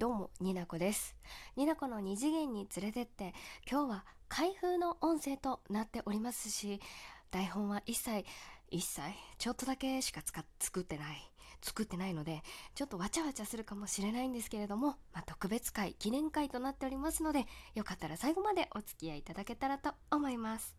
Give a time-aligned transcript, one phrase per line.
[0.00, 1.14] どうも、になこです。
[1.56, 3.34] になこの二次元に連れてって、
[3.70, 6.80] 今日は開封の音声となっておりますし、
[7.30, 8.24] 台本は一切、
[8.70, 9.02] 一切、
[9.36, 11.30] ちょっとだけしか使っ作ってない。
[11.60, 12.42] 作ってないので、
[12.74, 17.44] ちょっとわちゃわちゃするかもしれないんですけれども、まあ、特別会、記念会となっておりますので、
[17.74, 20.78] よかったら最後までお付き合いいただけたらと思います。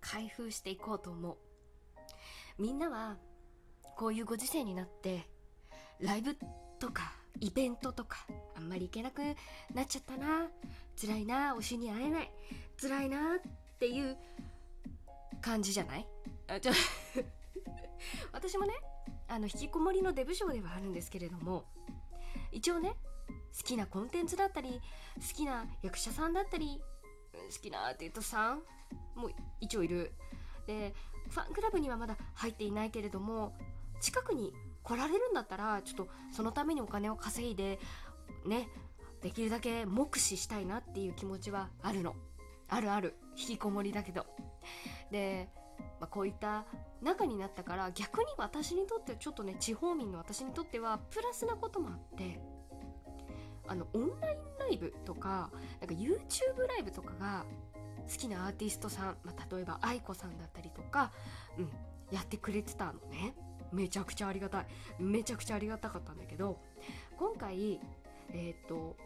[0.00, 1.36] 開封していこうと思う。
[2.62, 3.16] みんなは、
[3.96, 5.28] こういうご時世になって、
[5.98, 6.36] ライブ
[6.78, 8.26] とかイベントとか
[8.56, 9.20] あんまり行けなく
[9.74, 10.48] なっちゃったな。
[11.00, 12.30] 辛いな推しに会えない。
[12.80, 13.40] 辛いなっ
[13.78, 14.16] ていう
[15.40, 16.06] 感じじゃない？
[16.48, 16.72] あちょ
[18.32, 18.74] 私もね
[19.28, 21.64] あの引きこもりのデブ賞ではあるんですけれども
[22.52, 22.96] 一応ね
[23.56, 24.80] 好きなコンテンツだったり
[25.16, 26.80] 好きな役者さんだったり
[27.32, 28.62] 好きなアーティストさん
[29.14, 29.30] も
[29.60, 30.12] 一応いる。
[30.66, 30.94] で
[31.30, 33.56] ファンクラブにはまだ入っていないけれども
[34.00, 34.52] 近くに
[34.86, 37.80] 来られるんだったらちょっとそのためにお金を稼いで
[38.46, 38.68] ね
[39.20, 42.14] できるだけ目視したいなっていう気持ちはあるの。
[42.68, 43.16] あるある。
[43.36, 44.26] 引きこもりだけど。
[45.10, 45.48] で、
[46.00, 46.66] まあ、こういった
[47.02, 52.40] 中になったから逆に私にとってはちょっとね地方民の私にとってはプラスなこともあって
[53.66, 55.50] あのオンラインライブとか
[55.80, 57.44] なんか YouTube ライブとかが
[58.10, 61.12] 好きなアーティストさん、まあ、例えば愛子さんだったりとか、
[61.58, 61.68] うん、
[62.10, 63.34] やってくれてたのね。
[63.72, 64.66] めちゃくちゃありがたい。
[64.98, 66.58] めちゃくちゃありがたかったんだけど
[67.16, 67.80] 今回
[68.32, 68.96] えっ、と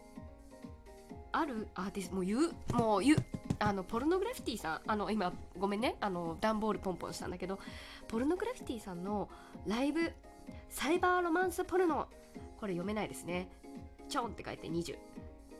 [1.32, 3.16] あるアーティストもう言うもう言う
[3.58, 7.58] あのポルノグラフィティさんあの今ごめんねあの段ボールポンポンしたんだけど
[8.08, 9.28] ポルノグラフィティさんの
[9.66, 10.12] ライブ
[10.68, 12.08] サイバーロマンスポルノ
[12.58, 13.48] これ読めないですね。
[14.08, 14.96] チョンって書いて20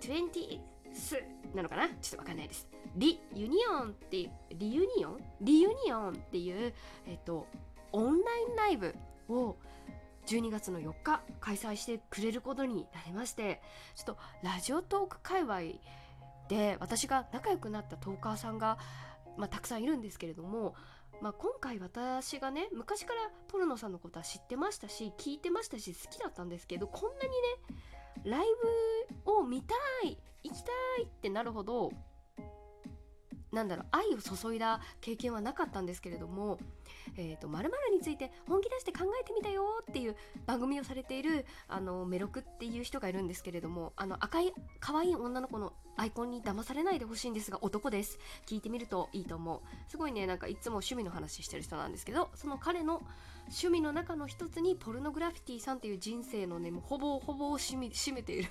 [0.01, 0.61] 20
[0.93, 1.23] ス
[1.55, 1.89] なのかな？
[1.89, 2.67] ちょっとわかんないです。
[2.97, 5.19] リユニオンってリユニオン？
[5.41, 6.73] リユニオンっていう
[7.07, 7.47] えっ、と
[7.93, 8.95] オンラインライブ
[9.29, 9.57] を
[10.27, 13.61] 12月の4日開催してくれることになりまして
[13.97, 15.61] ちょっとラジオトーク界隈
[16.49, 18.79] で私が仲良くなったトーカーさんが、
[19.37, 20.75] まあ、たくさんいるんですけれども、
[21.21, 27.81] まあ、今回私がね昔からポルノさんのことは知ってましたし聞いてましたし好きだったんですけどこんなにね
[28.25, 28.47] ライ
[29.25, 29.75] ブを見た
[30.07, 31.93] い行きたいってなるほど
[33.53, 36.59] なんだろう愛を注いだ経験はなかったんですけれども
[37.17, 40.17] 「えーと、〇〇について本気出して考えてみたよ」っていう
[40.47, 48.19] 番組をされているあのメロクっていう人がいるんですけれどもあの赤い可愛い女の子のアイコンに騙されないでほしいんですが男です。
[48.47, 49.61] 聞いてみるといいと思う。
[49.91, 53.03] すごいねなんかいつも趣味の話してる人なんですけどその彼の
[53.49, 57.79] 趣味の中の一つにポルノグラフィティさんっていう人生のねもうほぼほぼを占
[58.15, 58.49] めている。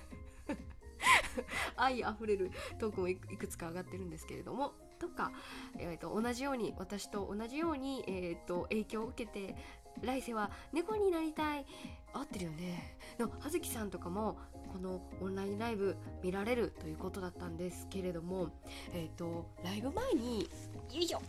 [1.76, 5.32] 愛あふれるトークもいくつか上がってるんですけれどもとか、
[5.78, 9.56] えー、と同じように私と同じように、えー、と影響を受けて
[10.02, 11.66] 来世は猫になりたい。
[12.14, 12.98] 合ってるよね。
[13.20, 14.38] の葉月さんとかも
[14.74, 18.50] このオンラインライブ見られるということだったんですけれども、
[18.94, 20.50] えー、とライブ前に
[20.92, 21.22] よいしょ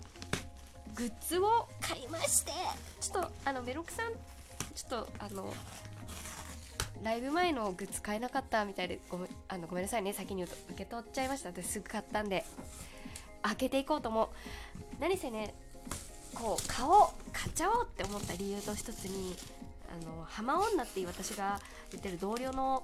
[0.94, 2.52] グッズを買いまして
[3.00, 4.12] ちょっとあのメロクさん
[4.74, 5.52] ちょっとあの
[7.02, 10.12] ライブ前のグッズ買えなかったみたいでごめあのごめんなさいね。
[10.12, 11.50] 先に受け取っちゃいました。
[11.50, 12.44] 私すぐ買ったんで。
[13.42, 14.28] 開けていこうと思う。
[15.00, 15.54] 何せね
[16.34, 16.86] こう買
[17.32, 19.34] 買っちゃおうって思った理由と一つに
[19.90, 22.82] あの浜女っていう私が言ってる同僚の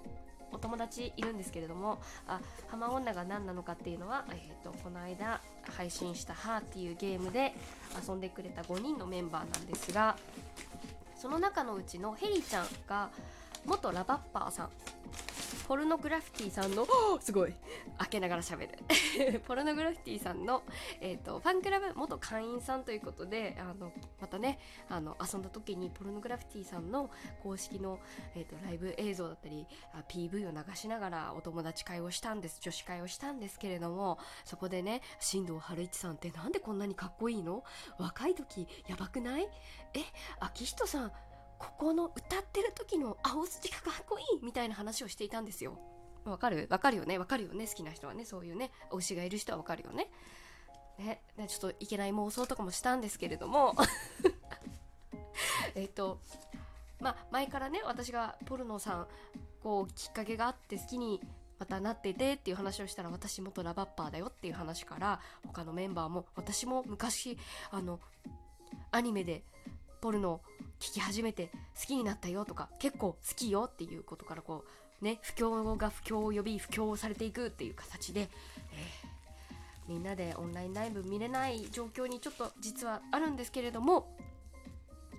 [0.52, 5.40] お友達いるんですけれどもあ浜女が何なのかっていうのは、えーと、とこの間
[5.76, 7.54] 配信した「ハーっていうゲームで
[8.06, 10.16] 遊んでくれた5人のメンバーなんですが
[11.16, 13.10] その中のうちのヘリちゃんが
[13.64, 14.70] 元ラバッパーさん
[15.68, 16.86] ポルノグラフィティさんの
[17.20, 17.54] すごい。
[17.98, 19.40] 開けながら喋る。
[19.46, 20.62] ポルノグラフィティさんの、
[21.00, 24.58] えーと、ファンクラブ元会員さんということであのまたね
[24.88, 27.10] あの遊んだ時にポルノグラフィティさんの
[27.42, 27.98] 公式の、
[28.34, 29.66] えーと、ライブ映像だったり
[30.08, 37.64] PV を流しながらお友達会をしたんです女子会をしたんですけれどもそこでね新藤春一さんってなんでこんなにかっこいいの？
[37.98, 39.48] 若い時やばくない？
[39.94, 40.00] え
[40.40, 41.12] 秋人さん
[41.58, 45.78] ここの歌ってる時の青筋がかっこいいみたいな話をしていたんですよ。
[46.24, 46.66] わかる？
[46.70, 47.18] わかるよね？
[47.18, 47.66] わかるよね？
[47.66, 48.24] 好きな人はね？
[48.24, 50.10] そういうね推しがいる人はわかるよね。
[50.98, 53.74] ねちょっといけない妄想とかもしたんですけれども。
[55.74, 56.20] えっと
[57.00, 59.06] まあ前からね私がポルノさん
[59.62, 61.20] こうきっかけがあって好きに
[61.58, 67.38] またなっててっていう話をしたら私元ラバッパーだよっていう話から他のメンバーも私も昔
[67.70, 68.00] あの
[68.90, 69.44] アニメで
[70.00, 70.40] ポルノ
[70.80, 74.64] 聞き始めて好きになったよとか結構好きよっていうことからこ
[75.00, 78.28] うね不況が不況を呼び不況されていくっていう形で、えー、
[79.88, 84.08] みんなでオンラインライブ見れない状況にちょっと実はあるんですけれども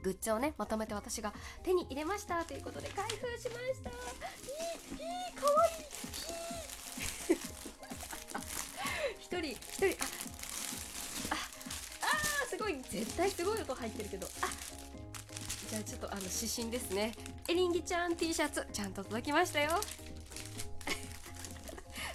[0.04, 1.34] グッズをねまとめて私が
[1.64, 3.90] 手に入れましたということで開封しました。
[3.90, 3.94] ー
[5.42, 5.86] かわいい。
[9.20, 9.86] 一人一人
[11.30, 11.36] ああ
[12.46, 12.82] あすごい。
[12.90, 14.48] 絶対すごい音入ってるけどあ
[15.70, 17.12] じゃあちょっとあの指針ですね。
[17.50, 19.72] エリンギちゃん T シャツちゃんと届きましたよ。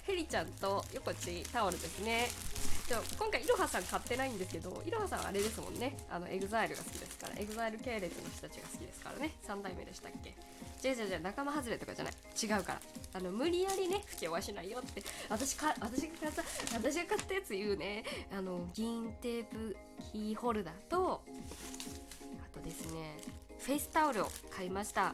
[0.07, 2.27] ヘリちゃんと横地タオルですね。
[2.89, 5.95] でも今回いろはさん買ってないんですけどいろはさんあれですもんね。
[6.09, 7.33] あの EXILE が好きですから。
[7.37, 9.35] EXILE 系列の人たちが好きですからね。
[9.47, 10.33] 3代目でしたっけ？
[10.81, 12.13] じゃじゃじゃ仲間外れとかじゃない。
[12.41, 12.81] 違うから。
[13.13, 15.03] あの無理やりね布教はしないよって。
[15.29, 18.03] 私か私が買った私が買ったやつ言うね。
[18.31, 19.77] あの銀テープ
[20.11, 21.23] キーホルダーと
[22.43, 23.17] あとですね
[23.59, 25.13] フェイスタオルを買いました。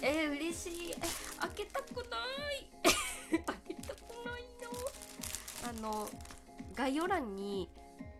[0.00, 0.94] えー、嬉しい。
[1.40, 2.16] 開けたくな
[2.52, 2.66] い。
[3.44, 5.90] 開けたくないの。
[5.90, 6.08] あの
[6.74, 7.68] 概要欄に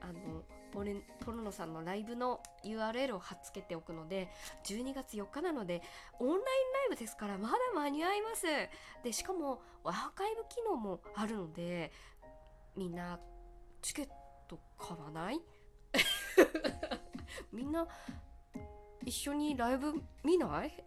[0.01, 0.43] あの
[0.73, 4.29] ポレポルノさんのライブの URL を貼っつけておくので
[4.65, 5.83] 12月4日なので
[6.19, 6.45] オンラインラ
[6.87, 8.47] イブですからまだ間に合います。
[9.05, 11.93] でしかもアーカイブ機能もあるので
[12.75, 13.21] みんな
[13.83, 14.09] チケッ
[14.49, 15.41] ト買わない？
[17.53, 17.87] みんな
[19.05, 19.95] 一緒にライブ
[20.25, 20.73] 見ない？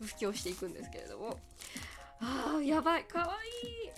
[0.00, 1.38] 布教していくんですけれども。
[2.20, 3.04] あーやばい。
[3.04, 3.88] かわいい。
[3.88, 3.92] え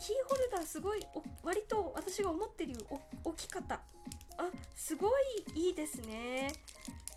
[0.00, 1.04] キーホルダーすごい
[1.42, 2.86] 割と私が思ってるより
[3.24, 3.80] お置き方あ
[4.76, 5.12] すごい
[5.54, 6.52] いいですね。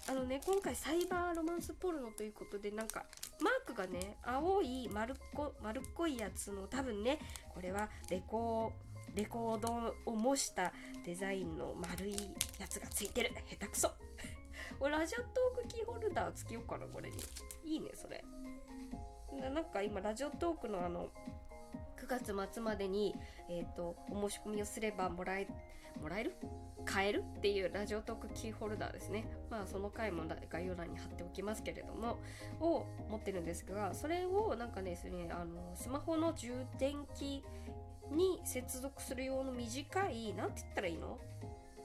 [0.09, 3.05] あのね今回サイバーロマンスポルノということでなんか
[3.39, 7.19] マークがね青い丸っこ丸っこいやつの多分ね
[7.53, 10.73] これはレコーレコードを模した
[11.05, 12.13] デザインの丸い
[12.59, 13.31] やつがついてる。
[13.49, 13.91] 下手くそ。
[14.79, 17.17] 俺ラジオトークキーホルダーつけようかなこれに。
[17.63, 18.23] いいねそれ。
[19.49, 21.09] なんか今ラジオトークのあの
[21.97, 23.15] 9月末までに、
[23.49, 25.47] えーと、お申し込みをすればもらえ
[26.01, 26.35] もらえる？
[26.85, 27.23] 買える？
[27.37, 29.25] っていうラジオトークキーホルダーですね。
[29.49, 32.17] まあその回も概要欄に貼っておきますけれども
[32.59, 37.43] を持ってるんですがそれをなんかねですねあのスマホの充電器
[38.11, 41.17] に接続する用の短い何て言ったらいいの？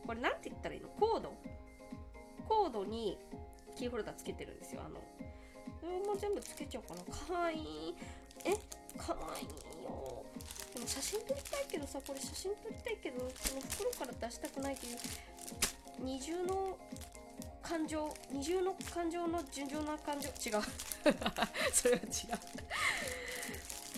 [0.06, 0.88] これ何て言ったらいいの？
[0.88, 1.32] コード。
[2.48, 3.18] コードに
[3.76, 4.82] キーホルダーつけてるんですよ。
[4.84, 5.00] あの
[6.06, 7.02] もう全部つけちゃおうかな。
[7.26, 7.56] かわい。
[7.56, 7.94] い
[8.44, 8.52] え？
[8.98, 9.46] かわいい
[9.84, 10.24] よ。
[10.74, 13.24] でも写真撮りたいけどさこれ写真撮りたいけどこ
[13.54, 14.96] の袋から出したくないという
[16.00, 16.78] 二重の
[17.62, 20.28] 感情二重の感情の純情な感情。
[20.28, 20.62] 違う。
[21.72, 22.08] それは違う。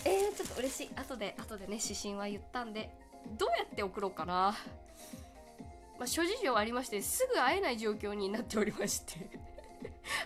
[0.05, 0.91] えー、ちょっと嬉しい。
[0.97, 2.91] 後で後でね指針は言ったんで
[3.39, 4.57] どうやって送ろうかな。
[5.99, 9.51] まあ諸事情ありましてすぐ会えない状況になっておりまして。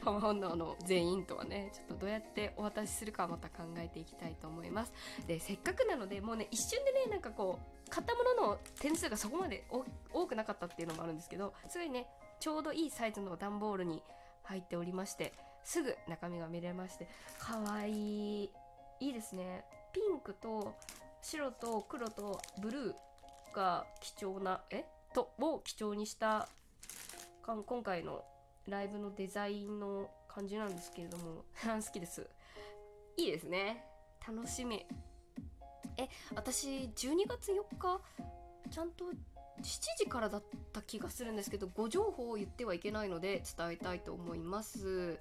[0.03, 4.93] ハ マ本能の全員とはねちょっとどうやってお渡しするかまた考えていきたいと思います。
[5.27, 9.65] でせっかくなのでもうね一瞬でねなんかこう買ったものの点数がそこまで
[10.13, 12.07] 多くなかったっていうのもあるんですけどすごいね
[12.41, 14.03] ちょうどいいサイズの段ボールに
[14.45, 15.33] 入っておりまして
[15.65, 18.64] すぐ中身が見れましてかわいい。
[19.01, 19.65] いいですね。
[19.93, 20.75] ピンクと
[21.23, 24.85] 白と黒とブルーが貴重なえ？
[25.15, 26.49] とを基調にした
[27.47, 28.25] 今回の
[28.67, 32.29] ライブのデザインの感じなんですけれども 好きです。
[33.17, 33.85] いいですね。
[34.27, 34.85] 楽しみ。
[35.97, 38.01] え私12月4日
[38.71, 39.15] ちゃんと7
[39.99, 40.43] 時からだっ
[40.73, 45.19] た気がするんですけどご情報を言ってはいけないので伝えたいと思います。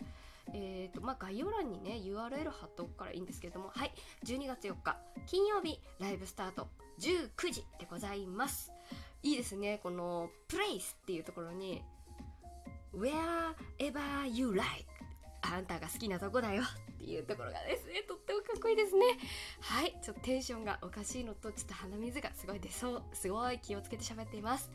[0.54, 3.94] えーとまあ、概要欄にね URL 貼っておくからいいんですけれどもはい
[4.25, 6.68] 12月4日金曜日ライブスタート
[7.00, 8.72] 19時でございます。
[9.24, 11.82] いいですねこの「プレイス」っていうところに
[12.94, 14.86] wherever you like
[15.41, 19.06] あんたが好きなとこだよっていうところがですねとってもかっこいいですね。
[19.62, 24.70] はいちょっとテンションがおかしいのとちょっと鼻水がすごい出そうすごい気をつけて喋っています。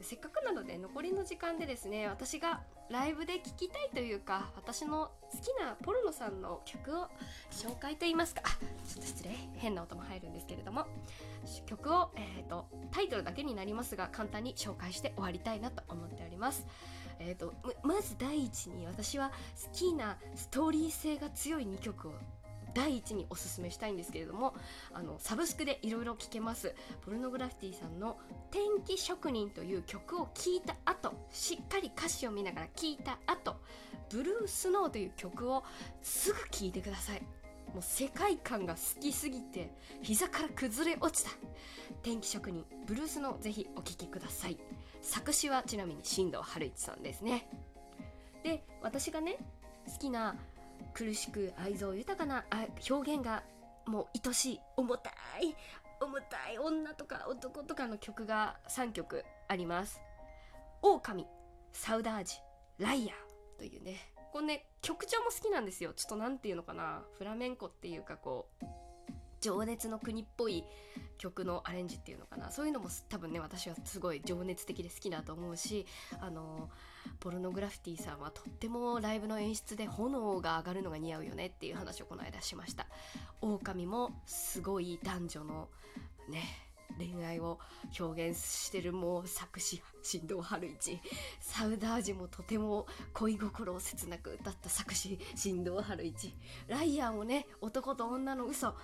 [0.00, 7.08] せっかくなので残りの時間でですね私がライブで聴きたいというか私の好きなポルノさんの曲を
[7.50, 8.42] 紹介といいますか。
[8.42, 9.30] ちょっと失礼。
[9.56, 10.86] 変な音も入るんですけれども。
[11.66, 16.66] 曲を、えーと、タイトルだけになりますが簡単に紹介して終わりたいなと思っております。
[17.18, 22.12] えーと、まず第一に私は好きなストーリー性が強い2曲を
[22.74, 24.54] 第一におすすめしたいんですけれども
[24.92, 26.74] あのサブスクでいろいろ聴けます。
[27.04, 28.18] ポルノグラフィティさんの
[28.50, 33.56] 「天気職人」という曲を聴いた後しっかり歌詞を見ながら聴いた後
[34.10, 35.64] ブルースノーという曲を
[36.02, 37.22] すぐ聴いてください。
[37.72, 41.30] もう世界観が好きすぎて膝から崩れ落ちた。
[42.02, 44.58] 天気職人ブルースノーぜひお聴きください。
[45.00, 47.48] 作詞はちなみに新藤春一さんですね。
[48.42, 49.38] で私がね
[49.86, 50.36] 好きな
[50.94, 52.44] 苦しく愛憎豊かな
[52.88, 53.42] 表現が
[53.86, 55.10] もう愛しい重た
[55.40, 55.54] い
[56.00, 60.00] 重たい女とか男とかの曲が3曲あります。
[60.82, 61.26] 狼
[61.72, 62.34] サウダージ
[62.78, 64.12] ライアーというね。
[64.32, 65.92] こうね曲調も好きなんですよ。
[65.94, 67.02] ちょっと何て言うのかな。
[67.18, 68.64] フラメンコっていうかこう
[69.40, 70.64] 情熱の国っぽい
[71.22, 72.50] 曲のアレンジっていうのかな。
[72.50, 75.86] そういうのも多分ね私はすごい情熱的で好きだと思うし
[76.20, 76.68] あの
[77.20, 82.88] ポルノグラフィティさんはとってもライブの演出で炎が上がるのが似合うよねっていう話をこの間しました。
[83.40, 85.68] 狼もすごい男女の
[86.28, 86.42] ね
[86.98, 87.60] 恋愛を
[87.98, 91.00] 表現してるもう作詞新藤春一
[91.40, 96.34] サウダージもとても恋心を切なく歌った作詞新藤春一
[96.68, 98.74] ライアーもね男と女の嘘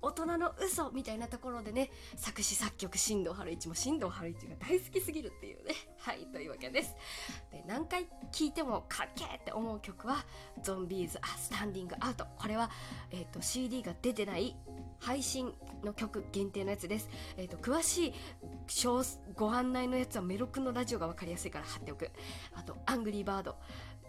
[0.00, 5.74] 大人の嘘みたいなところでね作詞作曲新藤春一も新藤春一が大好きすぎるっていうね。
[5.98, 6.96] はいというわけです。
[7.52, 10.24] で何回聴いてもかっけーって思う曲は
[10.62, 12.70] ゾンビーズあスタンディングアウトこれは、
[13.10, 14.56] えーと、CD が出てない
[14.98, 15.52] 配信
[15.84, 18.14] の曲限定のやつです、えーと、詳しい
[19.34, 22.10] ご案内のやつはメロクのラジオが分かりやすいから貼っておく。
[22.54, 23.56] あとアングリーバード。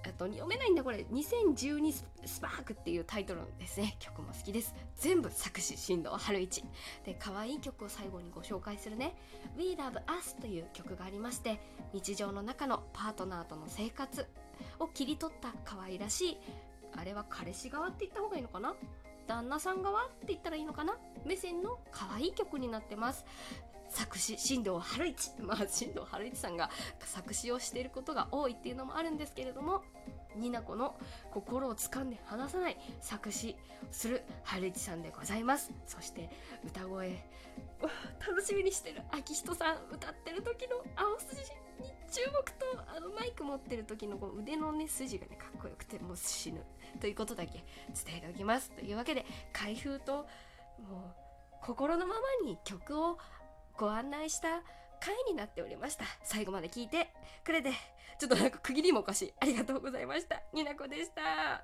[0.05, 1.05] あと読めないんだこれ。
[1.11, 1.93] 2012
[2.25, 3.95] スパークっていうタイトルですね。
[3.99, 4.75] 曲も好きです。
[4.95, 6.63] 全部作詞新藤春一。
[7.05, 9.15] で可愛い曲を最後にご紹介するね。
[9.57, 11.59] We Love Us という曲がありまして
[11.93, 14.27] 日常の中のパートナーとの生活
[14.79, 16.37] を切り取った可愛らしい。
[16.95, 18.75] あれは彼氏側って言った方がいいのかな？
[19.25, 20.97] 旦那さん側って言ったらいいのかな？
[21.25, 23.25] 目線の可愛い曲になってます。
[23.93, 25.31] 作詞新藤春一。
[25.39, 26.69] まあ新藤春一さんが
[26.99, 29.83] 作詞をしていることが多いっていうのもあるんですけれども
[30.35, 30.95] ニナコの
[31.31, 33.55] 心を掴んで離さない作詞
[33.91, 35.71] する春一さんでございます。
[35.85, 36.29] そして
[36.65, 37.23] 歌声
[38.27, 41.47] 楽しみにしてる秋人さん歌ってる時の青筋に
[42.11, 46.61] 注目とあのマイク持ってる時のこの腕のね筋がねかっこよくてもう死ぬ
[46.99, 47.63] ということだけ
[48.05, 48.71] 伝えておきます。
[48.71, 50.25] というわけで開封ともう
[51.61, 53.17] 心のままに曲を
[53.77, 54.61] ご案内した
[55.01, 56.05] 回になっておりました。
[56.23, 57.13] 最後まで聞いて
[57.43, 57.71] くれて、
[58.19, 59.33] ちょっとなんか区切りもおかしい。
[59.39, 60.41] ありがとうございました。
[60.53, 61.61] になこでした。